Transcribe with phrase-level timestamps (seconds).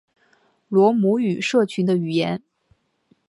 [0.67, 2.41] 罗姆语社群的语言。